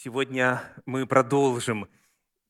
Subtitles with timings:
[0.00, 1.88] Сегодня мы продолжим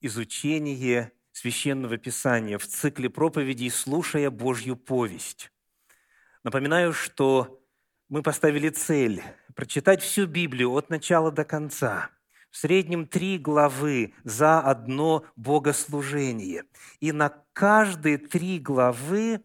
[0.03, 5.51] изучение Священного Писания в цикле проповедей «Слушая Божью повесть».
[6.45, 7.65] Напоминаю, что
[8.11, 9.23] мы поставили цель
[9.55, 12.11] прочитать всю Библию от начала до конца.
[12.51, 16.65] В среднем три главы за одно богослужение.
[17.01, 19.41] И на каждые три главы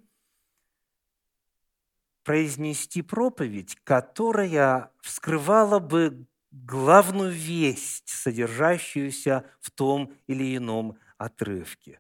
[2.26, 12.00] произнести проповедь, которая вскрывала бы главную весть, содержащуюся в том или ином отрывке.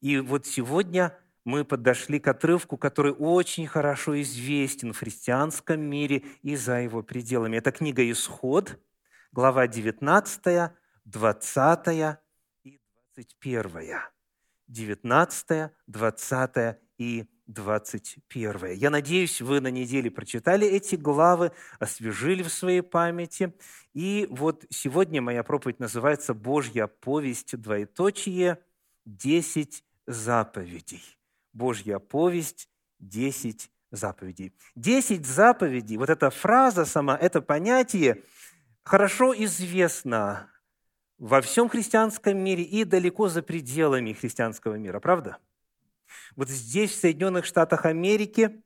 [0.00, 6.56] И вот сегодня мы подошли к отрывку, который очень хорошо известен в христианском мире и
[6.56, 7.56] за его пределами.
[7.58, 8.80] Это книга «Исход»,
[9.30, 10.70] глава 19,
[11.04, 12.18] 20
[12.64, 12.80] и
[13.14, 13.98] 21.
[14.68, 18.72] 19, 20 и 21.
[18.74, 23.54] Я надеюсь, вы на неделе прочитали эти главы, освежили в своей памяти.
[23.94, 28.58] И вот сегодня моя проповедь называется «Божья повесть, двоеточие,
[29.04, 31.02] десять заповедей».
[31.52, 32.68] Божья повесть,
[32.98, 34.54] десять заповедей.
[34.74, 38.24] Десять заповедей, вот эта фраза сама, это понятие
[38.84, 40.48] хорошо известно
[41.18, 45.38] во всем христианском мире и далеко за пределами христианского мира, правда?
[46.36, 48.62] Вот здесь, в Соединенных Штатах Америки,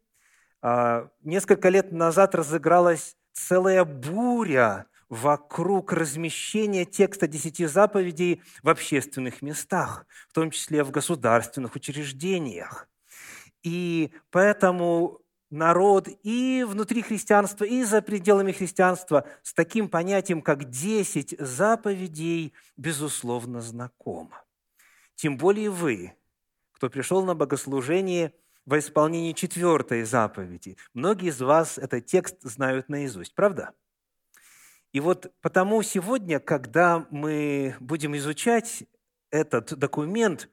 [0.62, 10.06] а, несколько лет назад разыгралась целая буря вокруг размещения текста десяти заповедей в общественных местах,
[10.28, 12.89] в том числе в государственных учреждениях.
[13.62, 21.34] И поэтому народ и внутри христианства, и за пределами христианства с таким понятием, как десять
[21.39, 24.42] заповедей, безусловно, знакомо.
[25.14, 26.14] Тем более вы,
[26.77, 28.34] кто пришел на богослужение
[28.66, 30.77] во исполнении четвертой заповеди.
[30.92, 33.72] Многие из вас этот текст знают наизусть, правда?
[34.92, 38.84] И вот потому сегодня, когда мы будем изучать
[39.30, 40.50] этот документ,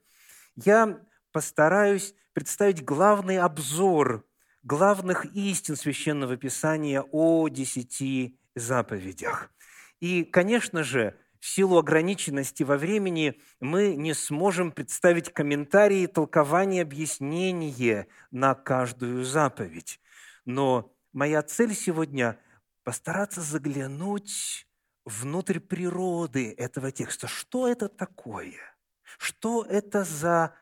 [0.56, 0.98] я
[1.30, 4.24] постараюсь представить главный обзор
[4.62, 9.50] главных истин Священного Писания о десяти заповедях.
[10.00, 18.08] И, конечно же, в силу ограниченности во времени мы не сможем представить комментарии, толкование, объяснение
[18.30, 20.00] на каждую заповедь.
[20.46, 22.40] Но моя цель сегодня–
[22.82, 24.66] постараться заглянуть
[25.04, 27.26] внутрь природы этого текста.
[27.26, 28.56] Что это такое?
[29.18, 30.54] Что это за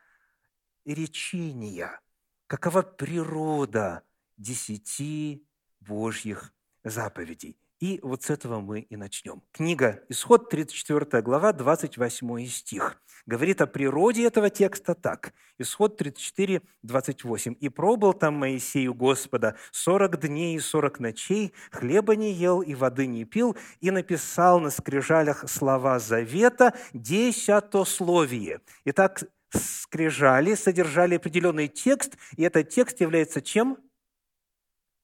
[0.83, 2.01] речения?
[2.47, 4.03] Какова природа
[4.35, 5.47] десяти
[5.79, 7.62] Божьих заповедей?
[7.83, 9.43] И вот с этого мы и начнем.
[9.51, 12.95] Книга Исход, 34 глава, 28 стих.
[13.25, 15.33] Говорит о природе этого текста так.
[15.57, 17.55] Исход 34, 28.
[17.59, 22.73] «И пробыл там Моисей у Господа сорок дней и сорок ночей, хлеба не ел и
[22.73, 28.61] воды не пил, и написал на скрижалях слова завета десятословие».
[28.85, 33.77] Итак, скрижали содержали определенный текст, и этот текст является чем?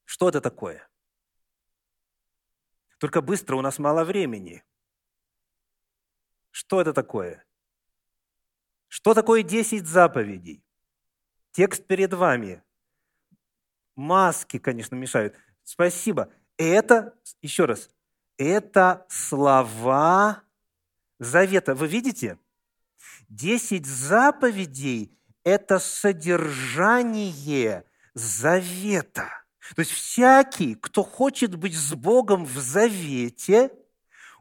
[0.06, 0.88] Что это такое?
[2.99, 4.63] Только быстро, у нас мало времени.
[6.51, 7.45] Что это такое?
[8.87, 10.63] Что такое 10 заповедей?
[11.51, 12.61] Текст перед вами.
[13.95, 15.35] Маски, конечно, мешают.
[15.63, 16.31] Спасибо.
[16.57, 17.89] Это, еще раз,
[18.37, 20.43] это слова
[21.19, 21.75] завета.
[21.75, 22.39] Вы видите?
[23.27, 29.29] Десять заповедей– это содержание завета.
[29.75, 33.72] То есть всякий, кто хочет быть с Богом в завете,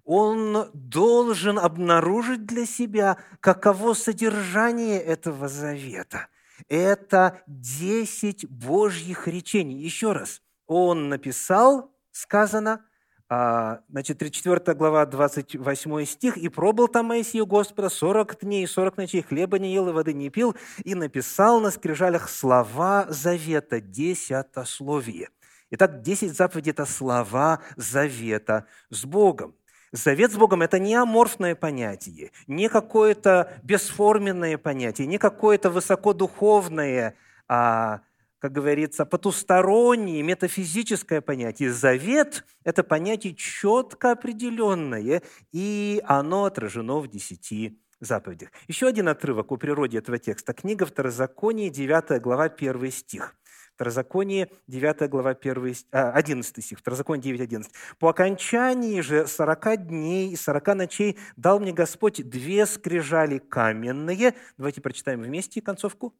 [0.04, 6.28] он должен обнаружить для себя, каково содержание этого завета.
[6.68, 9.82] Это десять Божьих речений.
[9.82, 12.84] Еще раз, он написал, сказано,
[13.28, 18.96] значит, 34 глава, 28 стих, «И пробыл там Моисей у Господа сорок дней и сорок
[18.96, 25.28] ночей, хлеба не ел и воды не пил, и написал на скрижалях слова завета, десятословие».
[25.70, 29.54] Итак, десять заповедей– это слова завета с Богом.
[29.92, 37.14] Завет с Богом– это не аморфное понятие, не какое-то бесформенное понятие, не какое-то высокодуховное
[37.46, 38.00] а,
[38.38, 41.72] как говорится, потустороннее, метафизическое понятие.
[41.72, 48.50] Завет– это понятие четко определенное, и оно отражено в десяти заповедях.
[48.68, 50.52] Еще один отрывок о природе этого текста.
[50.52, 53.34] Книга Второзаконие, 9 глава, 1 стих.
[53.74, 57.72] Второзаконие, 9 глава, 1, 11 стих, Второзаконие 9, 11.
[58.00, 64.34] «По окончании же сорока дней и сорока ночей дал мне Господь две скрижали каменные».
[64.56, 66.12] Давайте прочитаем вместе концовку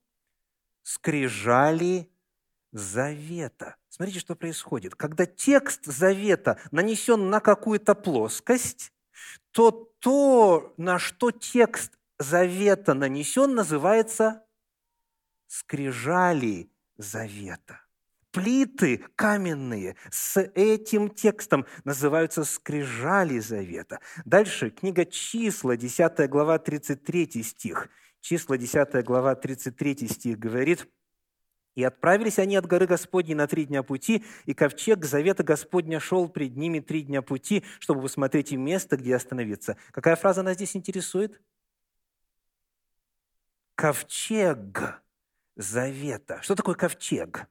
[0.89, 2.11] скрижали
[2.73, 3.77] завета.
[3.91, 4.95] Смотрите, что происходит.
[4.95, 8.91] Когда текст завета нанесен на какую-то плоскость,
[9.51, 14.47] то то, на что текст завета нанесен, называется
[15.47, 17.83] скрижали завета.
[18.31, 24.01] Плиты каменные с этим текстом называются скрижали завета.
[24.25, 27.91] Дальше книга числа, 10 глава, 33 стих.
[28.21, 30.89] Числа, 10 глава, 33 стих говорит–
[31.79, 36.29] и отправились они от горы Господней на три дня пути, и ковчег завета Господня шел
[36.29, 39.77] пред ними три дня пути, чтобы посмотреть им место, где остановиться.
[39.93, 41.41] Какая фраза нас здесь интересует?
[43.77, 45.01] Ковчег
[45.55, 46.43] завета.
[46.43, 47.47] Что такое ковчег?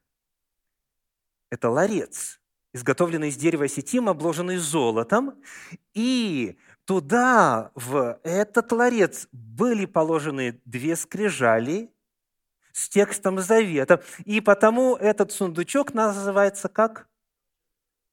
[1.49, 2.41] Это ларец,
[2.73, 5.41] изготовленный из дерева сетим, обложенный золотом,
[5.93, 11.93] и туда, в этот ларец, были положены две скрижали
[12.71, 14.01] с текстом завета.
[14.23, 17.09] И потому этот сундучок называется как?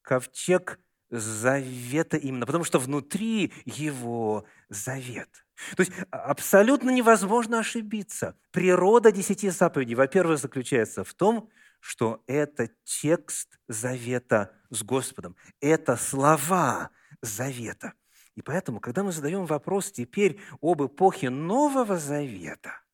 [0.02, 5.28] Ковчег завета именно, потому что внутри его завет.
[5.76, 8.36] То есть а, абсолютно невозможно ошибиться.
[8.50, 11.48] Природа десяти заповедей, во-первых, заключается в том,
[11.78, 15.36] что это текст завета с Господом.
[15.60, 16.90] Это слова
[17.22, 17.92] завета.
[18.34, 22.84] И поэтому, когда мы задаем вопрос теперь об эпохе Нового Завета,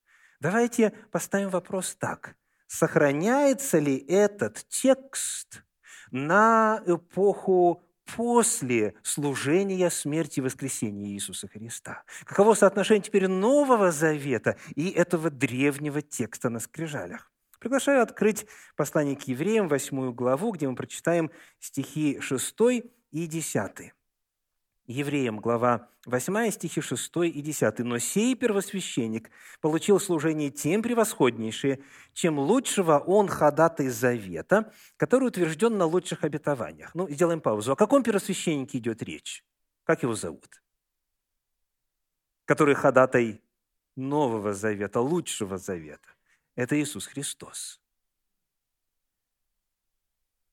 [0.41, 2.35] Давайте поставим вопрос так.
[2.67, 5.63] Сохраняется ли этот текст
[6.11, 7.85] на эпоху
[8.17, 12.05] после служения смерти и воскресения Иисуса Христа?
[12.25, 17.31] Каково соотношение теперь Нового Завета и этого древнего текста на скрижалях?
[17.59, 18.47] Приглашаю открыть
[18.77, 22.57] послание к евреям, восьмую главу, где мы прочитаем стихи 6
[23.11, 23.93] и 10.
[24.91, 27.79] Евреям, глава 8, стихи 6 и 10.
[27.81, 35.85] «Но сей первосвященник получил служение тем превосходнейшее, чем лучшего он ходатай завета, который утвержден на
[35.85, 36.93] лучших обетованиях».
[36.97, 37.71] Ну, сделаем паузу.
[37.71, 39.45] О каком первосвященнике идет речь?
[39.85, 40.61] Как его зовут?
[42.45, 43.41] Который ходатай
[43.95, 46.09] Нового Завета, лучшего Завета.
[46.57, 47.81] Это Иисус Христос.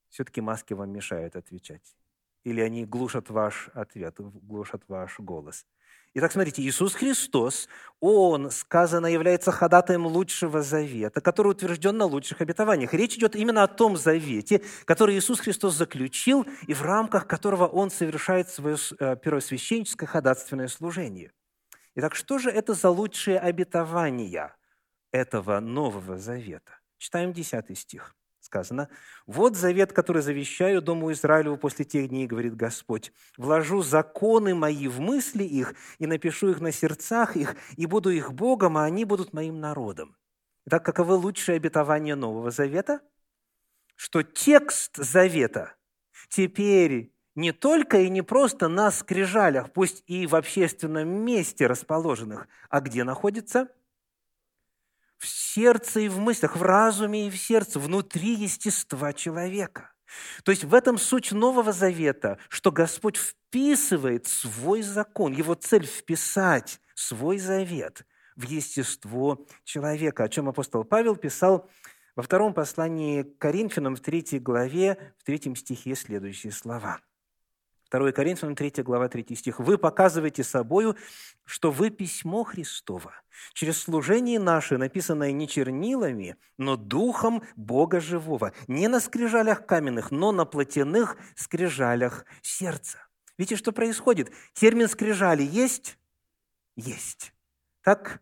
[0.10, 1.98] Все-таки маски вам мешают отвечать
[2.48, 5.66] или они глушат ваш ответ, глушат ваш голос.
[6.14, 7.68] Итак, смотрите, Иисус Христос,
[8.00, 12.94] Он, сказано, является ходатаем лучшего завета, который утвержден на лучших обетованиях.
[12.94, 17.92] Речь идет именно о том завете, который Иисус Христос заключил и в рамках которого Он
[17.92, 21.34] совершает свое э, первосвященческое ходатственное служение.
[21.96, 24.56] Итак, что же это за лучшие обетования
[25.12, 26.80] этого Нового Завета?
[26.98, 28.16] Читаем 10 стих
[28.48, 28.90] сказано,
[29.28, 35.00] «Вот завет, который завещаю Дому Израилеву после тех дней, говорит Господь, вложу законы мои в
[35.00, 39.34] мысли их и напишу их на сердцах их, и буду их Богом, а они будут
[39.34, 40.16] моим народом».
[40.66, 43.02] Итак, каковы лучшие обетования Нового Завета?
[43.96, 45.76] Что текст Завета
[46.30, 52.82] теперь не только и не просто на скрижалях, пусть и в общественном месте расположенных, а
[52.82, 53.68] где находится–
[55.18, 59.92] в сердце и в мыслях, в разуме и в сердце, внутри естества человека.
[60.44, 66.80] То есть в этом суть Нового Завета, что Господь вписывает свой закон, его цель вписать
[66.96, 68.06] свой завет
[68.36, 71.70] в естество человека, о чем апостол Павел писал
[72.16, 77.00] во втором послании к Коринфянам в третьей главе, в третьем стихе следующие слова–
[77.90, 79.60] 2 Коринфянам 3 глава 3 стих.
[79.60, 80.98] «Вы показываете собою,
[81.46, 83.14] что вы письмо Христово,
[83.54, 90.32] через служение наше, написанное не чернилами, но духом Бога живого, не на скрижалях каменных, но
[90.32, 93.00] на плотяных скрижалях сердца».
[93.38, 94.32] Видите, что происходит?
[94.54, 95.98] Термин «скрижали» есть?
[96.76, 97.34] Есть.
[97.84, 98.22] Так?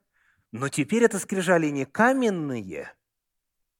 [0.51, 2.91] Но теперь это скрижали не каменные–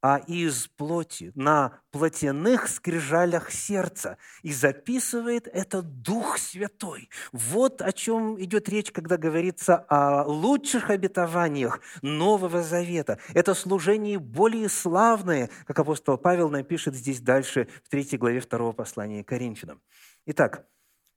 [0.07, 4.19] а из плоти, на плотяных скрижалях сердца.
[4.43, 7.09] И записывает это Дух Святой.
[7.31, 13.17] Вот о чем идет речь, когда говорится о лучших обетованиях Нового Завета.
[13.33, 19.24] Это служение более славное, как апостол Павел напишет здесь дальше, в третьей главе второго послания
[19.24, 19.81] Коринфянам.
[20.27, 20.67] Итак,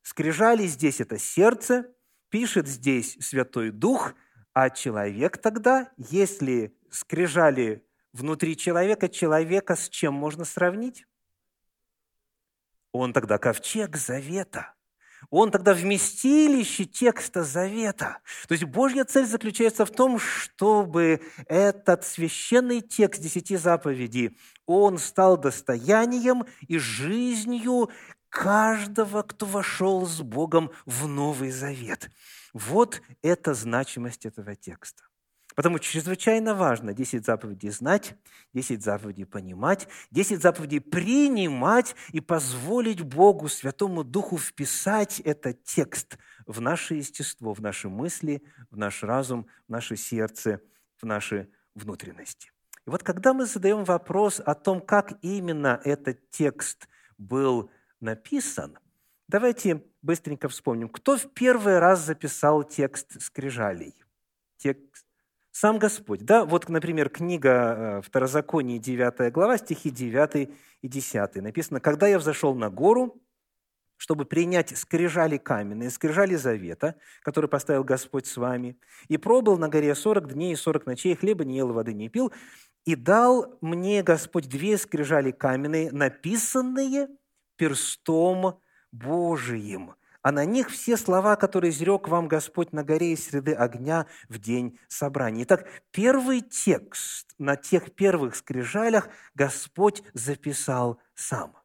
[0.01, 1.85] скрижали здесь это сердце,
[2.29, 4.15] пишет здесь Святой Дух,
[4.55, 11.05] а человек тогда, если скрижали внутри человека, человека с чем можно сравнить?
[12.91, 14.73] Он тогда ковчег завета.
[15.29, 18.19] Он тогда вместилище текста завета.
[18.47, 25.37] То есть Божья цель заключается в том, чтобы этот священный текст десяти заповедей, он стал
[25.37, 27.89] достоянием и жизнью
[28.29, 32.09] каждого, кто вошел с Богом в Новый Завет.
[32.53, 35.08] Вот это значимость этого текста.
[35.59, 38.15] Потому чрезвычайно важно 10 заповедей знать,
[38.53, 46.61] 10 заповедей понимать, 10 заповедей принимать и позволить Богу, Святому Духу вписать этот текст в
[46.61, 50.61] наше естество, в наши мысли, в наш разум, в наше сердце,
[50.95, 52.53] в наши внутренности.
[52.87, 56.87] И вот когда мы задаем вопрос о том, как именно этот текст
[57.17, 58.79] был написан,
[59.27, 63.93] давайте быстренько вспомним, кто в первый раз записал текст скрижалей?
[64.55, 65.08] Текст
[65.51, 66.25] сам Господь.
[66.25, 66.45] Да?
[66.45, 70.49] Вот, например, книга э, Второзаконие, 9 глава, стихи 9
[70.81, 71.35] и 10.
[71.35, 73.21] Написано, «Когда я взошел на гору,
[73.99, 78.79] чтобы принять скрижали каменные, скрижали завета, который поставил Господь с вами,
[79.09, 82.31] и пробыл на горе сорок дней и сорок ночей, хлеба не ел, воды не пил,
[82.85, 87.09] и дал мне Господь две скрижали каменные, написанные
[87.57, 88.61] перстом
[88.93, 89.95] Божиим,
[90.29, 94.37] а на них все слова, которые изрек вам Господь на горе из среды огня в
[94.37, 95.41] день собрания.
[95.41, 101.57] Итак, первый текст на тех первых скрижалях Господь записал сам.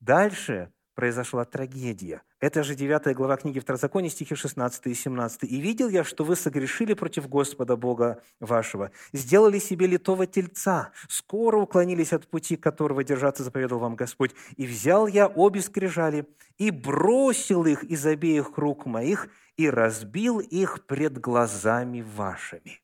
[0.00, 2.22] Дальше произошла трагедия.
[2.40, 5.44] Это же 9 глава книги Второзакония, стихи 16 и 17.
[5.44, 11.58] «И видел я, что вы согрешили против Господа Бога вашего, сделали себе литого тельца, скоро
[11.58, 14.32] уклонились от пути, которого держаться заповедал вам Господь.
[14.56, 16.26] И взял я обе скрижали,
[16.56, 22.80] и бросил их из обеих рук моих, и разбил их пред глазами вашими».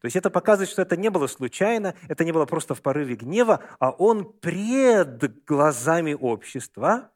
[0.00, 3.16] То есть это показывает, что это не было случайно, это не было просто в порыве
[3.16, 7.10] гнева, а он пред глазами общества–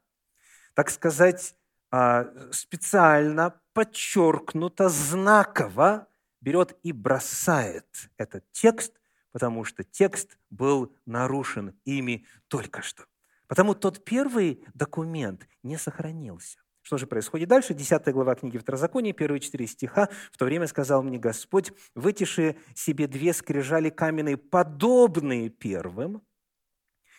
[0.73, 1.55] так сказать,
[1.91, 6.07] а, специально, подчеркнуто, знаково
[6.41, 7.85] берет и бросает
[8.17, 8.93] этот текст,
[9.31, 13.05] потому что текст был нарушен ими только что.
[13.47, 16.59] Потому тот первый документ не сохранился.
[16.81, 17.73] Что же происходит дальше?
[17.73, 20.09] Десятая глава книги Второзакония, первые четыре стиха.
[20.31, 26.23] «В то время сказал мне Господь, вытиши себе две скрижали каменные, подобные первым,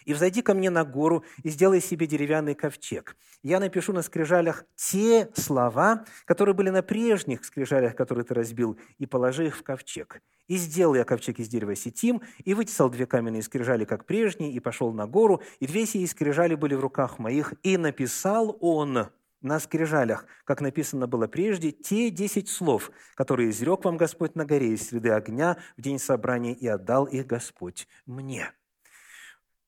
[0.04, 3.16] и взойди ко мне на гору и сделай себе деревянный ковчег.
[3.42, 9.06] Я напишу на скрижалях те слова, которые были на прежних скрижалях, которые ты разбил, и
[9.06, 10.22] положи их в ковчег.
[10.46, 14.60] И сделал я ковчег из дерева сетим, и вытесал две каменные скрижали, как прежние, и
[14.60, 19.08] пошел на гору, и две сии скрижали были в руках моих, и написал он
[19.40, 24.68] на скрижалях, как написано было прежде, те десять слов, которые изрек вам Господь на горе
[24.68, 28.52] из среды огня в день собрания, и отдал их Господь мне».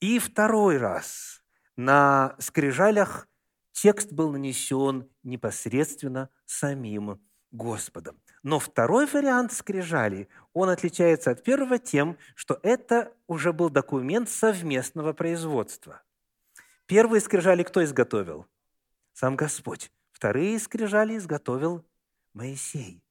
[0.04, 1.42] И второй раз
[1.76, 3.26] на скрижалях
[3.72, 8.20] текст был нанесен непосредственно самим Господом.
[8.42, 15.14] Но второй вариант скрижали, он отличается от первого тем, что это уже был документ совместного
[15.14, 16.02] производства.
[16.84, 18.46] Первые скрижали кто изготовил?
[19.14, 19.90] Сам Господь.
[20.12, 21.82] Вторые скрижали изготовил
[22.34, 23.02] Моисей.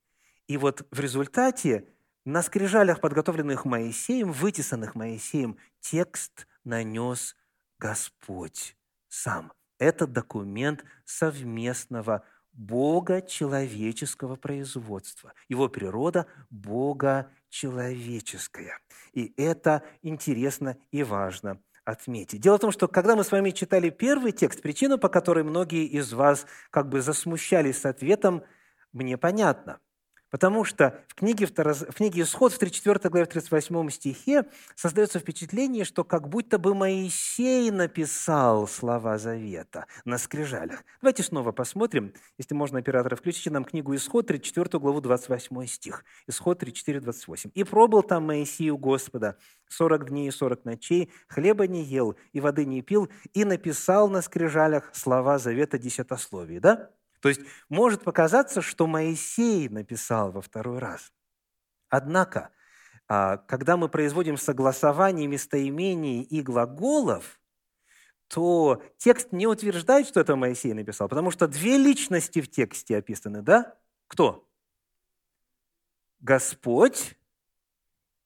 [0.45, 1.87] И вот в результате
[2.23, 7.35] на скрижалях, подготовленных Моисеем, вытесанных Моисеем, текст нанес
[7.79, 8.77] Господь
[9.07, 9.53] сам.
[9.79, 15.33] Это документ совместного Бога человеческого производства.
[15.49, 18.79] Его природа– Бога человеческая.
[19.13, 22.41] И это интересно и важно отметить.
[22.41, 25.85] Дело в том, что когда мы с вами читали первый текст, причина, по которой многие
[25.85, 28.43] из вас как бы засмущались с ответом,
[28.91, 29.79] мне понятна–
[30.33, 36.03] Потому что в книге, в книге «Исход» в 34 главе 38 стихе создается впечатление, что
[36.03, 40.83] как будто бы Моисей написал слова завета на скрижалях.
[41.03, 46.03] Давайте снова посмотрим, если можно, оператора, включите нам книгу «Исход», 34 главу, 28 стих.
[46.25, 47.51] Исход 34, 28.
[47.53, 49.37] «И пробыл там Моисей у Господа
[49.69, 54.23] сорок дней и сорок ночей, хлеба не ел и воды не пил, и написал на
[54.23, 56.59] скрижалях слова завета десятословия».
[56.59, 56.89] Да?
[57.23, 57.39] То есть
[57.69, 61.13] может показаться, что Моисей написал во второй раз.
[61.87, 62.49] Однако,
[63.07, 67.39] а, когда мы производим согласование местоимений и глаголов,
[68.27, 73.41] то текст не утверждает, что это Моисей написал, потому что две личности в тексте описаны,
[73.41, 73.73] да?
[74.07, 74.45] Кто?
[76.19, 77.17] Господь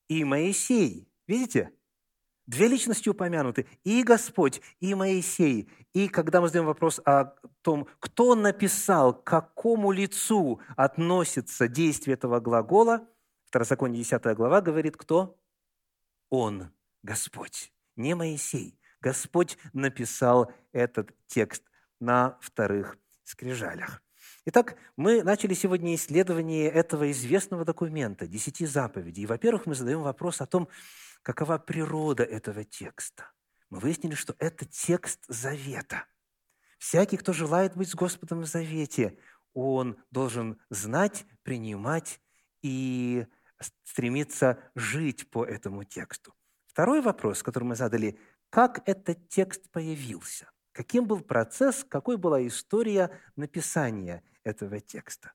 [0.07, 1.07] и Моисей.
[1.27, 1.71] Видите?
[2.47, 3.67] Две личности упомянуты.
[3.83, 5.69] И Господь, и Моисей.
[5.93, 12.39] И когда мы задаем вопрос о том, кто написал, к какому лицу относится действие этого
[12.39, 13.07] глагола,
[13.47, 15.39] Второзаконие 10 глава говорит, кто?
[16.29, 18.77] Он, Господь, не Моисей.
[18.99, 21.63] Господь написал этот текст
[21.99, 24.01] на вторых скрижалях.
[24.49, 29.23] Итак, мы начали сегодня исследование этого известного документа, десяти заповедей.
[29.23, 30.69] И, во-первых, мы задаем вопрос о том,
[31.21, 33.29] какова природа этого текста.
[33.69, 36.05] Мы выяснили, что это текст завета.
[36.77, 39.19] Всякий, кто желает быть с Господом в завете,
[39.53, 42.21] он должен знать, принимать
[42.61, 43.27] и
[43.83, 46.33] стремиться жить по этому тексту.
[46.67, 48.17] Второй вопрос, который мы задали,
[48.49, 50.49] как этот текст появился?
[50.71, 55.33] Каким был процесс, какой была история написания этого текста.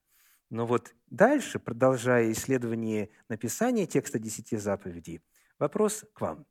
[0.51, 5.23] Но вот дальше, продолжая исследование написания текста десяти заповедей,
[5.59, 6.47] вопрос к вам.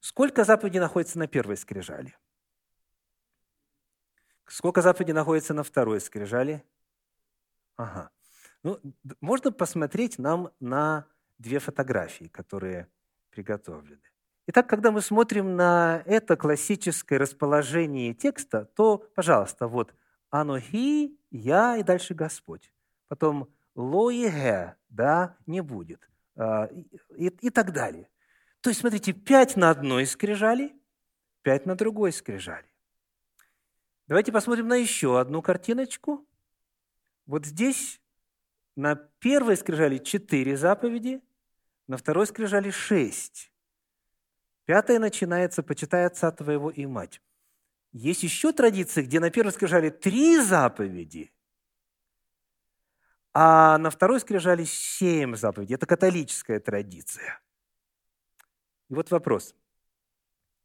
[0.00, 2.16] Сколько заповедей находится на первой скрижали?
[4.46, 6.64] Сколько заповедей находится на второй скрижали?
[7.76, 8.10] Ага.
[8.62, 8.80] Ну,
[9.20, 11.06] можно посмотреть нам на
[11.38, 12.88] две фотографии, которые
[13.30, 14.02] приготовлены.
[14.46, 19.94] Итак, когда мы смотрим на это классическое расположение текста, то, пожалуйста, вот
[20.32, 22.72] «Анохи», «Я» и дальше «Господь».
[23.06, 26.08] Потом «Лоиге», да, не будет.
[26.34, 26.64] А,
[27.16, 28.08] и, и так далее.
[28.62, 30.74] То есть, смотрите, пять на одной скрижали,
[31.42, 32.66] пять на другой скрижали.
[34.08, 36.26] Давайте посмотрим на еще одну картиночку.
[37.26, 38.00] Вот здесь
[38.74, 41.22] на первой скрижали четыре заповеди,
[41.88, 43.52] на второй скрижали шесть.
[44.64, 47.20] Пятое начинается «почитай отца твоего и мать».
[47.92, 51.30] Есть еще традиции, где на первой скрижали три заповеди,
[53.34, 55.74] а на второй скрижали семь заповедей.
[55.74, 57.40] Это католическая традиция.
[58.88, 59.54] И вот вопрос.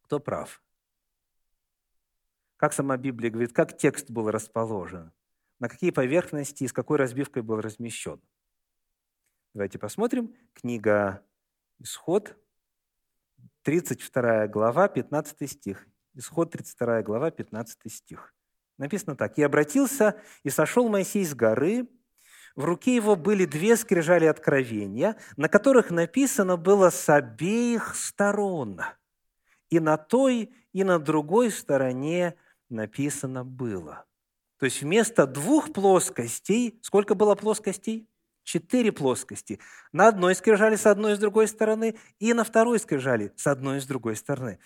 [0.02, 0.62] Кто прав?
[2.56, 5.12] Как сама Библия говорит, как текст был расположен?
[5.58, 8.20] На какие поверхности и с какой разбивкой был размещен?
[9.54, 10.34] Давайте посмотрим.
[10.54, 11.24] Книга
[11.78, 12.36] «Исход»,
[13.62, 15.86] 32 глава, 15 стих.
[16.18, 18.34] Исход 32 глава, 15 стих.
[18.76, 19.38] Написано так.
[19.38, 21.88] «И обратился, и сошел Моисей с горы,
[22.56, 28.80] в руке его были две скрижали откровения, на которых написано было с обеих сторон.
[29.70, 32.34] И на той, и на другой стороне
[32.68, 34.04] написано было».
[34.58, 38.08] То есть вместо двух плоскостей, сколько было плоскостей?
[38.48, 39.60] четыре плоскости.
[39.92, 43.76] На одной скрижали с одной и с другой стороны, и на второй скрижали с одной
[43.76, 44.58] и с другой стороны.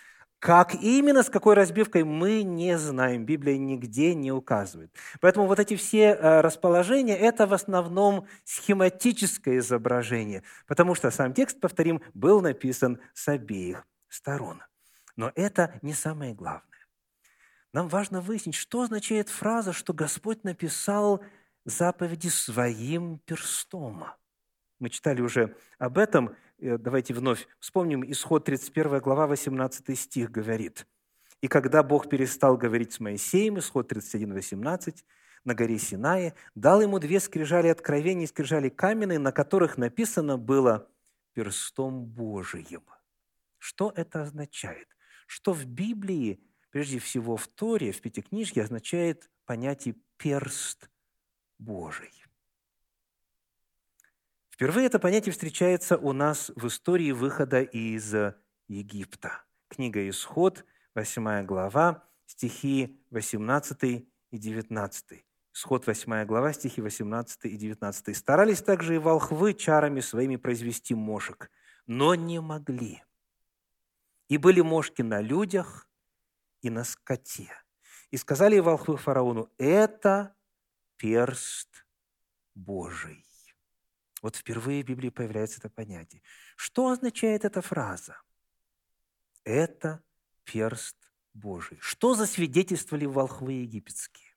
[0.43, 3.25] Как именно, с какой разбивкой, мы не знаем.
[3.25, 4.93] Библия нигде не указывает.
[5.21, 11.61] Поэтому вот эти все э, расположения– это в основном схематическое изображение, потому что сам текст,
[11.61, 14.65] повторим, был написан с обеих сторон.
[15.15, 16.89] Но это не самое главное.
[17.73, 21.23] Нам важно выяснить, что означает фраза, что Господь написал
[21.65, 24.07] заповеди своим перстом.
[24.81, 26.35] Мы читали уже об этом.
[26.63, 28.09] Э, давайте вновь вспомним.
[28.11, 30.87] Исход 31 глава, 18 стих говорит.
[31.41, 35.05] «И когда Бог перестал говорить с Моисеем, исход 31, 18,
[35.45, 40.89] на горе Синае, дал ему две скрижали откровений, скрижали каменные, на которых написано было
[41.33, 42.85] перстом Божиим.
[43.59, 44.87] Что это означает?
[45.27, 50.89] Что в Библии, прежде всего в Торе, в Пятикнижье, означает понятие «перст
[51.59, 52.22] Божий.
[54.63, 58.15] Впервые это понятие встречается у нас в истории выхода из
[58.69, 59.43] Египта.
[59.67, 65.25] Книга «Исход», 8 глава, стихи 18 и 19.
[65.53, 68.17] Исход 8 глава, стихи 18 и 19.
[68.17, 71.51] «Старались также и волхвы чарами своими произвести мошек,
[71.89, 73.03] но не могли.
[74.29, 75.89] И были мошки на людях
[76.61, 77.51] и на скоте.
[78.13, 80.37] И сказали волхвы фараону, это
[80.99, 81.85] перст
[82.55, 83.27] Божий.
[84.23, 86.23] Вот впервые в Библии появляется это понятие.
[86.57, 88.17] Что означает эта фраза?
[89.45, 90.01] Это
[90.45, 90.97] перст
[91.35, 91.79] Божий.
[91.81, 94.29] Что засвидетельствовали волхвы египетские?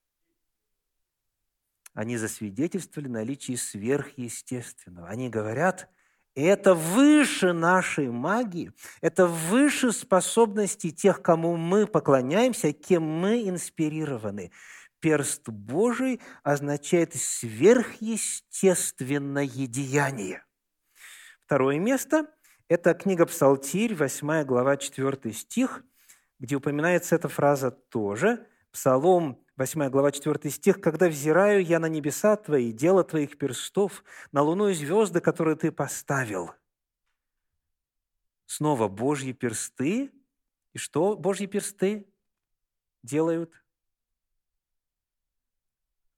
[1.94, 5.08] Они засвидетельствовали наличие сверхъестественного.
[5.08, 5.88] Они говорят,
[6.34, 14.52] это выше нашей магии, это выше способностей тех, кому мы поклоняемся, кем мы инспирированы
[15.00, 20.46] перст Божий означает сверхъестественное деяние.
[21.46, 22.28] Второе место–
[22.68, 25.84] это книга Псалтирь, 8 глава, 4 стих,
[26.40, 28.48] где упоминается эта фраза тоже.
[28.72, 30.82] Псалом, 8 глава, 4 стих.
[30.82, 35.72] «Когда взираю я на небеса Твои, дело Твоих перстов, на луну и звезды, которые Ты
[35.72, 36.52] поставил».
[38.48, 40.12] Снова Божьи персты.
[40.74, 42.08] И что Божьи персты
[43.04, 43.52] делают–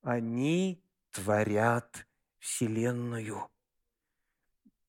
[0.08, 2.06] они творят
[2.38, 3.46] Вселенную.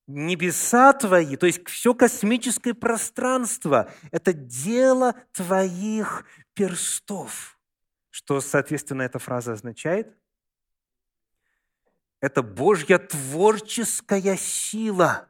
[0.06, 7.58] Небеса твои, то есть все космическое пространство, это дело твоих перстов.
[8.08, 10.16] Что, соответственно, эта фраза означает?
[12.20, 15.28] Это Божья творческая сила.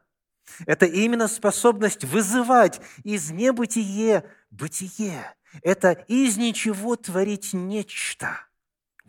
[0.65, 5.35] Это именно способность вызывать из небытие бытие.
[5.61, 8.39] Это из ничего творить нечто–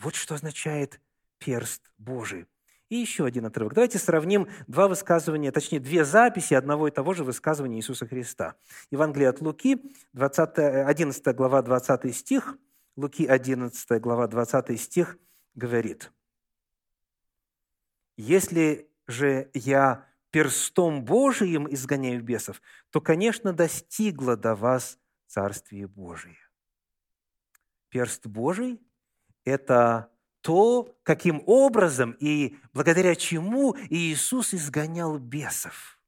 [0.03, 1.01] вот что означает
[1.39, 2.47] перст Божий.
[2.89, 3.73] И еще один отрывок.
[3.73, 8.57] Давайте сравним два высказывания, точнее, две записи одного и того же высказывания Иисуса Христа.
[8.91, 12.59] Евангелие от Луки, 20, 11 глава, 20 стих.
[12.97, 15.17] Луки 11 глава, 20 стих
[15.55, 16.13] говорит.
[18.19, 22.61] Если же я перстом Божиим изгоняю бесов,
[22.91, 26.37] то, конечно, достигло до вас Царствие Божие.
[27.89, 28.81] Перст Божий–
[29.45, 35.99] это то, каким образом и благодаря чему Иисус изгонял бесов.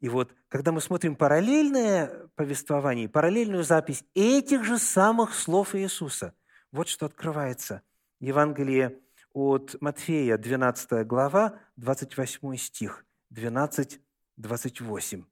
[0.00, 6.34] И вот, когда мы смотрим параллельное повествование, параллельную запись этих же самых слов Иисуса,
[6.70, 7.82] вот что открывается.
[8.20, 9.00] Евангелие
[9.32, 14.00] от Матфея, 12 глава, 28 стих, 12,
[14.36, 15.24] 28.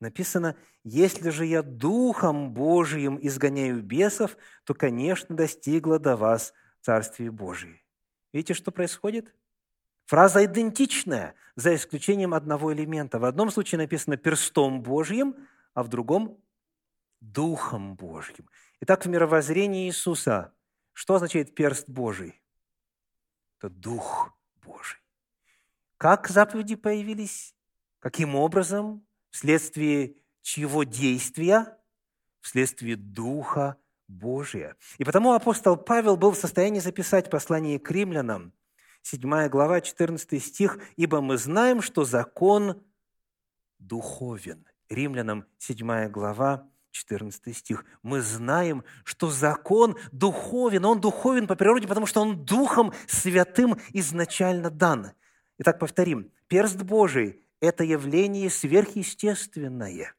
[0.00, 7.82] Написано, «Если же я Духом Божиим изгоняю бесов, то, конечно, достигло до вас Царствие Божие».
[8.32, 9.34] Видите, что происходит?
[10.06, 13.18] Фраза идентичная, за исключением одного элемента.
[13.18, 15.36] В одном случае написано «перстом Божьим»,
[15.74, 16.42] а в другом–
[17.20, 18.48] «духом Божьим».
[18.80, 20.54] Итак, в мировоззрении Иисуса
[20.92, 22.42] что означает перст Божий?
[23.58, 24.98] Это Дух Божий.
[25.96, 27.54] Как заповеди появились?
[28.00, 29.06] Каким образом?
[29.30, 31.76] Вследствие чьего действия?
[32.40, 33.76] Вследствие Духа
[34.08, 34.76] Божия.
[34.98, 38.52] И потому апостол Павел был в состоянии записать послание к римлянам,
[39.02, 42.82] 7 глава, 14 стих, «Ибо мы знаем, что закон
[43.78, 44.66] духовен».
[44.88, 47.84] Римлянам 7 глава, 14 стих.
[48.02, 50.84] Мы знаем, что закон духовен.
[50.84, 55.12] Он духовен по природе, потому что он Духом Святым изначально дан.
[55.58, 56.32] Итак, повторим.
[56.48, 60.14] Перст Божий– это явление сверхъестественное.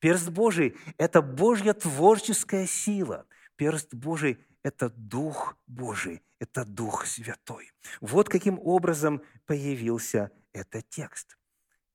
[0.00, 3.26] Перст Божий– это Божья творческая сила.
[3.56, 7.72] Перст Божий– это Дух Божий, это Дух Святой.
[8.00, 11.38] Вот каким образом появился этот текст.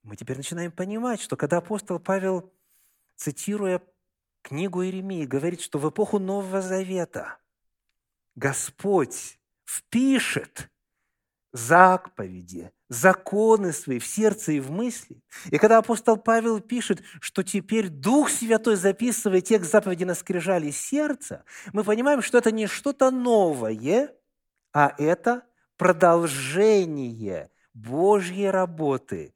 [0.04, 2.52] Мы теперь начинаем понимать, что когда апостол Павел,
[3.16, 3.82] цитируя
[4.42, 7.38] книгу Иеремии говорит, что в эпоху Нового Завета
[8.36, 10.72] Господь впишет
[11.52, 15.24] заповеди, законы свои в сердце и в мысли.
[15.50, 21.46] И когда апостол Павел пишет, что теперь Дух Святой записывает текст заповеди на скрижали сердца,
[21.72, 24.14] мы понимаем, что это не что-то новое,
[24.74, 25.44] а это
[25.78, 29.34] продолжение Божьей работы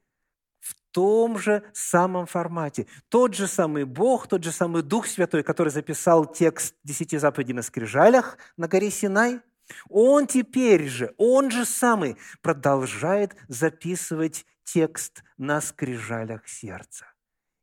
[0.96, 2.88] том же самом формате.
[3.10, 7.64] Тот же самый Бог, тот же самый Дух Святой, который записал текст десяти заповедей на
[7.64, 9.42] скрижалях на горе Синай,
[9.90, 17.06] он теперь же, он же самый продолжает записывать текст на скрижалях сердца.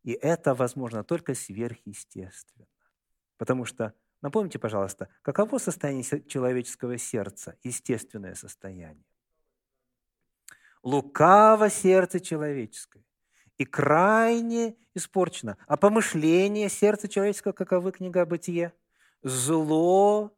[0.03, 2.67] И это возможно только сверхъестественно.
[3.37, 9.05] Потому что, напомните, пожалуйста, каково состояние человеческого сердца, естественное состояние?
[10.83, 13.05] Лукаво сердце человеческое
[13.59, 15.57] и крайне испорчено.
[15.67, 18.73] А помышление сердца человеческого, каковы книга «Бытие»?
[19.23, 20.37] Зло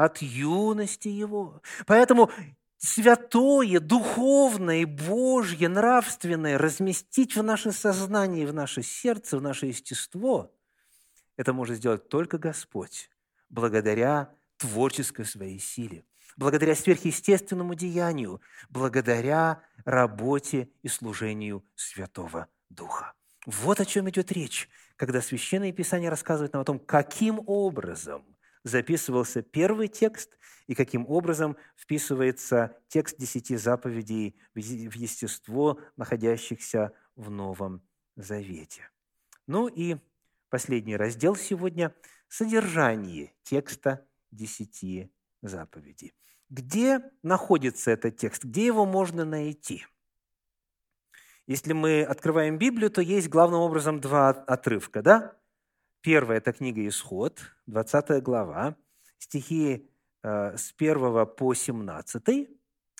[0.00, 1.60] от юности его.
[1.86, 2.30] Поэтому
[2.78, 10.50] святое, духовное, Божье, нравственное разместить в наше сознание, в наше сердце, в наше естество,
[11.36, 13.10] это может сделать только Господь,
[13.50, 16.04] благодаря творческой своей силе
[16.36, 23.12] благодаря сверхъестественному деянию, благодаря работе и служению Святого Духа.
[23.44, 28.24] Вот о чем идет речь, когда Священное Писание рассказывает нам о том, каким образом
[28.64, 37.82] записывался первый текст и каким образом вписывается текст десяти заповедей в естество, находящихся в Новом
[38.16, 38.88] Завете.
[39.46, 39.96] Ну и
[40.48, 41.94] последний раздел сегодня–
[42.30, 46.14] содержание текста десяти заповедей.
[46.48, 48.44] Где находится этот текст?
[48.44, 49.86] Где его можно найти?
[51.46, 55.36] Если мы открываем Библию, то есть главным образом два отрывка, да?
[56.02, 58.74] Первая– это книга «Исход», 20 глава,
[59.18, 59.90] стихи
[60.22, 62.48] э, с 1 по 17.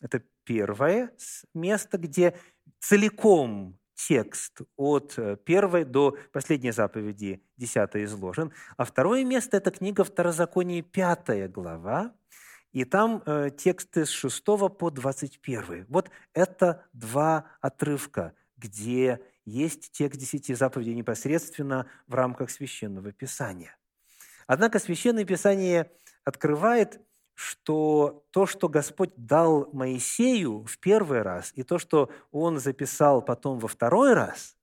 [0.03, 1.11] Это первое
[1.55, 2.37] место, где
[2.79, 8.53] целиком текст от э, первой до последней заповеди, 10 изложен.
[8.77, 12.13] А второе место– это книга Второзакония, 5 глава,
[12.73, 14.45] и там э, тексты с 6
[14.79, 15.87] по 21.
[15.89, 23.77] Вот это два отрывка, где есть текст десяти заповедей непосредственно в рамках Священного Писания.
[24.47, 25.91] Однако Священное Писание
[26.25, 27.01] открывает,
[27.35, 33.59] что то, что Господь дал Моисею в первый раз, и то, что Он записал потом
[33.59, 34.57] во второй раз,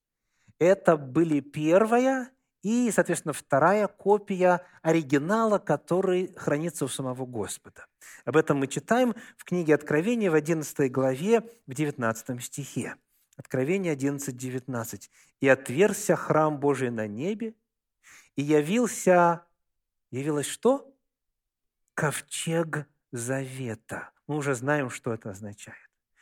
[0.60, 2.30] это были первая
[2.62, 7.86] и, соответственно, вторая копия оригинала, который хранится у самого Господа.
[8.26, 12.96] Об этом мы читаем в книге Откровения в 11 главе, в 19 стихе.
[13.38, 15.12] Откровение 11, 19.
[15.39, 17.54] «И отверзся храм Божий на небе,
[18.36, 19.43] и явился...»
[20.12, 20.93] Явилось что?
[21.93, 24.12] Ковчег Завета.
[24.28, 25.78] Мы уже знаем, что это означает.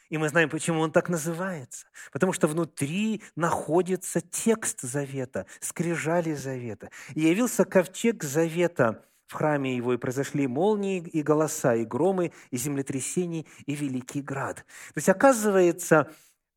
[0.09, 1.87] И мы знаем, почему он так называется.
[2.11, 6.91] Потому что внутри находится текст завета, скрижали завета.
[7.15, 12.57] И явился ковчег завета в храме его, и произошли молнии, и голоса, и громы, и
[12.57, 14.57] землетрясения, и великий град.
[14.57, 16.11] То есть, оказывается,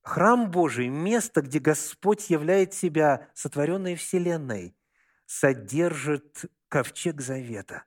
[0.08, 4.74] храм Божий, место, где Господь являет себя сотворенной вселенной,
[5.26, 7.84] содержит ковчег завета.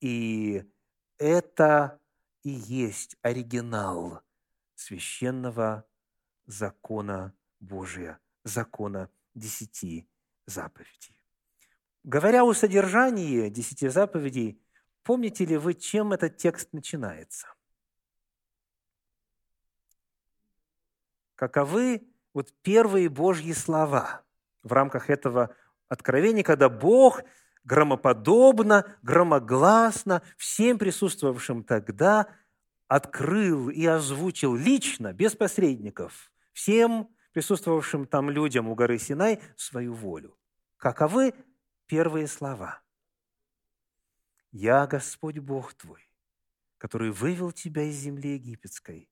[0.00, 0.64] И
[1.18, 2.00] это
[2.42, 4.22] и есть оригинал
[4.74, 5.86] священного
[6.46, 10.08] закона Божия, закона десяти
[10.46, 11.22] заповедей.
[12.02, 14.60] Говоря о содержании десяти заповедей,
[15.04, 17.46] помните ли вы, чем этот текст начинается?
[21.40, 24.26] Каковы вот первые Божьи слова
[24.62, 25.56] в рамках этого
[25.88, 27.22] откровения, когда Бог
[27.64, 32.28] громоподобно, громогласно всем присутствовавшим тогда
[32.88, 40.36] открыл и озвучил лично, без посредников, всем присутствовавшим там людям у горы Синай свою волю.
[40.76, 41.32] Каковы
[41.86, 42.82] первые слова?
[44.52, 46.06] «Я Господь Бог твой,
[46.76, 49.08] который вывел тебя из земли египетской,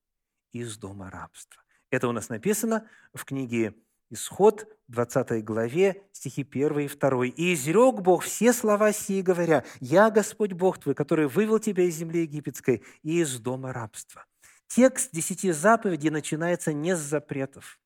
[0.52, 1.62] из дома рабства».
[1.90, 3.74] Это у нас написано в книге
[4.10, 7.26] Исход, 20 главе, стихи 1 и 2.
[7.26, 11.96] «И изрек Бог все слова сии, говоря, «Я Господь Бог твой, который вывел тебя из
[11.96, 14.24] земли египетской и из дома рабства».
[14.66, 17.78] Текст десяти заповедей начинается не с запретов.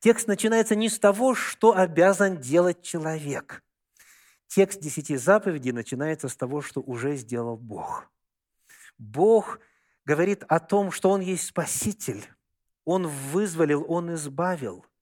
[0.00, 3.62] Текст начинается не с того, что обязан делать человек.
[4.46, 8.10] Текст десяти заповедей начинается с того, что уже сделал Бог.
[8.98, 9.60] Бог
[10.04, 12.24] говорит о том, что Он есть Спаситель.
[12.86, 14.86] Он вызволил, Он избавил–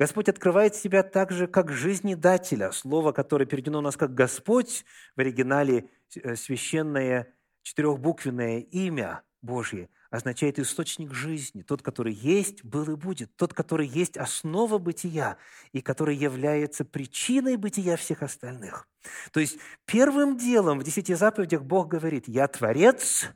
[0.00, 2.72] Господь открывает себя также как жизнедателя.
[2.72, 10.58] Слово, которое переведено у нас как «Господь» в оригинале э, священное четырехбуквенное имя Божье означает
[10.58, 15.36] источник жизни, тот, который есть, был и будет, тот, который есть основа бытия
[15.72, 18.88] и который является причиной бытия всех остальных.
[19.32, 23.26] То есть первым делом в десяти заповедях Бог говорит, «Я Творец,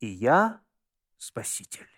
[0.00, 0.60] и я
[1.16, 1.97] Спаситель».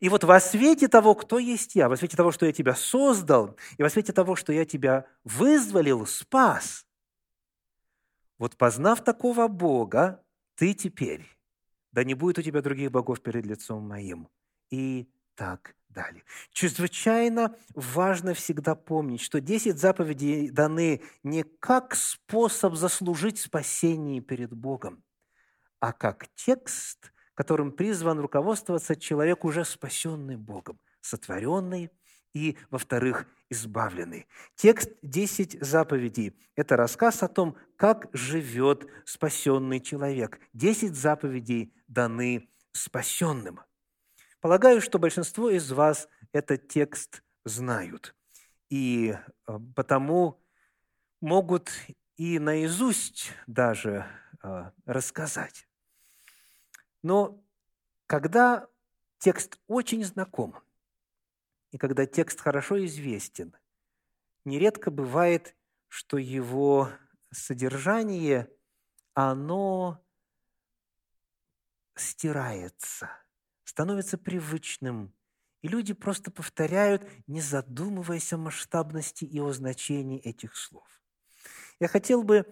[0.00, 3.56] И вот во свете того, кто есть я, во свете того, что я тебя создал,
[3.76, 6.86] и во свете того, что я тебя вызволил, спас,
[8.38, 10.22] вот познав такого Бога,
[10.54, 11.26] ты теперь,
[11.92, 14.28] да не будет у тебя других богов перед лицом моим.
[14.70, 16.22] И так далее.
[16.52, 25.02] Чрезвычайно важно всегда помнить, что 10 заповедей даны не как способ заслужить спасение перед Богом,
[25.80, 31.92] а как текст– которым призван руководствоваться человек, уже спасенный Богом, сотворенный
[32.34, 34.26] и, во-вторых, избавленный.
[34.56, 40.40] Текст «Десять заповедей»– это рассказ о том, как живет спасенный человек.
[40.52, 43.60] Десять заповедей даны спасенным.
[44.40, 48.16] Полагаю, что большинство из вас этот текст знают,
[48.68, 49.14] и
[49.46, 50.42] э, потому
[51.20, 51.70] могут
[52.16, 54.04] и наизусть даже
[54.42, 55.67] э, рассказать.
[57.08, 57.42] Но
[58.06, 58.68] когда
[59.16, 60.54] текст очень знаком,
[61.70, 63.56] и когда текст хорошо известен,
[64.44, 65.56] нередко бывает,
[65.88, 66.90] что его
[67.30, 68.52] содержание,
[69.14, 70.04] оно
[71.94, 73.08] стирается,
[73.64, 75.14] становится привычным,
[75.62, 80.86] и люди просто повторяют, не задумываясь о масштабности и о значении этих слов.
[81.80, 82.44] Я хотел бы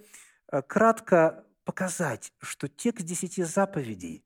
[0.50, 4.25] э, кратко показать, что текст десяти заповедей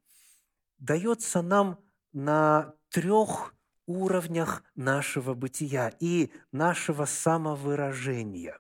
[0.80, 1.78] дается нам
[2.12, 3.54] на трех
[3.86, 8.58] уровнях нашего бытия и нашего самовыражения.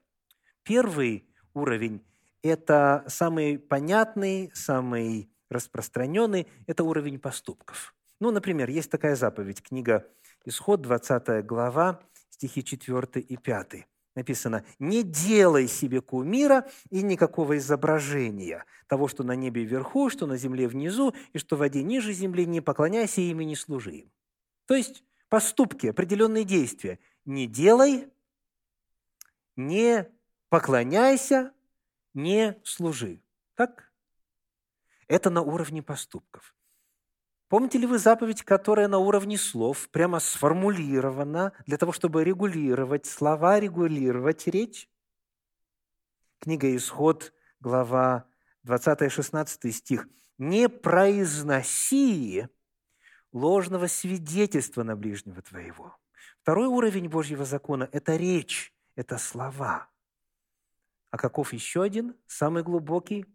[0.62, 2.04] Первый уровень–
[2.42, 7.94] это самый понятный, самый распространенный– это уровень поступков.
[8.20, 10.06] Ну, например, есть такая заповедь, книга
[10.44, 18.64] Исход, 20 глава, стихи 4 и 5 написано, не делай себе кумира и никакого изображения
[18.86, 22.46] того, что на небе вверху, что на земле внизу, и что в воде ниже земли,
[22.46, 24.12] не поклоняйся им и не служи им.
[24.66, 26.98] То есть поступки, определенные действия.
[27.24, 28.08] Не делай,
[29.56, 30.08] не
[30.48, 31.52] поклоняйся,
[32.14, 33.22] не служи.
[33.54, 33.92] Так?
[35.08, 36.54] Это на уровне поступков.
[37.50, 43.58] Помните ли вы заповедь, которая на уровне слов прямо сформулирована для того, чтобы регулировать слова,
[43.58, 44.88] регулировать речь?
[46.38, 48.24] Книга «Исход», глава
[48.64, 50.08] 20-16 стих.
[50.38, 52.46] «Не произноси
[53.32, 55.96] ложного свидетельства на ближнего твоего».
[56.42, 59.88] Второй уровень Божьего закона– это речь, это слова.
[61.10, 63.26] А каков еще один, самый глубокий?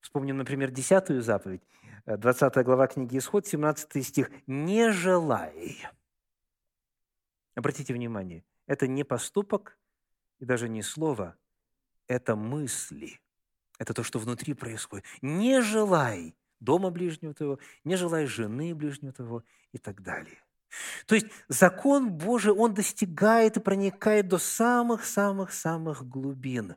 [0.00, 1.62] Вспомним, например, десятую заповедь.
[2.06, 4.30] 20 глава книги Исход, 17 стих.
[4.46, 5.78] «Не желай».
[7.54, 9.78] Обратите внимание, это не поступок
[10.38, 11.36] и даже не слово,
[12.06, 13.20] это мысли.
[13.78, 15.06] Это то, что внутри происходит.
[15.22, 20.42] Не желай дома ближнего твоего, не желай жены ближнего твоего и так далее.
[21.06, 26.76] То есть закон Божий, он достигает и проникает до самых-самых-самых глубин.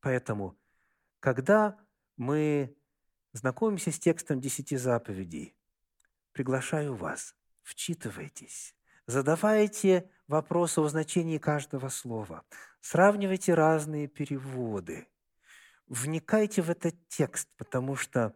[0.00, 0.58] Поэтому,
[1.20, 1.78] когда
[2.16, 2.76] мы
[3.32, 5.54] знакомимся с текстом десяти заповедей,
[6.32, 8.74] приглашаю вас, вчитывайтесь,
[9.06, 12.44] задавайте вопросы о значении каждого слова,
[12.80, 15.08] сравнивайте разные переводы,
[15.86, 18.34] вникайте в этот текст, потому что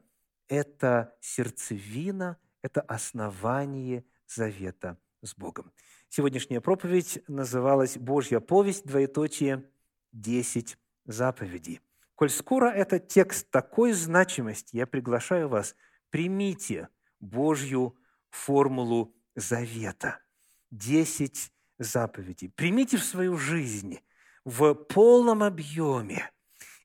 [0.49, 5.73] это сердцевина, это основание завета с Богом.
[6.09, 9.69] Сегодняшняя проповедь называлась «Божья повесть, двоеточие,
[10.13, 11.81] десять заповедей».
[12.15, 15.75] Коль скоро этот текст такой значимости, я приглашаю вас,
[16.11, 16.89] примите
[17.21, 17.97] Божью
[18.31, 20.21] формулу завета.
[20.71, 22.51] Десять заповедей.
[22.51, 24.01] Примите в свою жизнь
[24.45, 26.31] в полном объеме.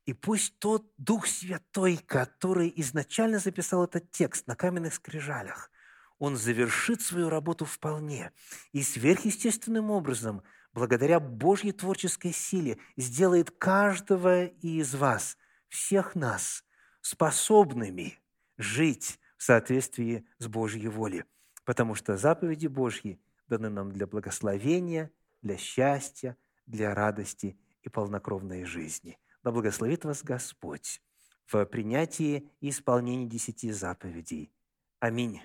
[0.06, 5.70] И пусть тот Дух Святой, который изначально записал этот текст на каменных скрижалях,
[6.18, 8.32] он завершит свою работу вполне
[8.72, 10.42] и сверхъестественным образом,
[10.73, 16.63] благодаря Божьей творческой силе, сделает каждого из вас, всех нас,
[17.01, 18.19] способными
[18.58, 21.23] жить в соответствии с Божьей волей.
[21.63, 29.17] Потому что заповеди Божьи даны нам для благословения, для счастья, для радости и полнокровной жизни.
[29.43, 31.01] Да благословит вас Господь
[31.45, 34.51] в принятии и исполнении десяти заповедей.
[34.99, 35.41] Аминь.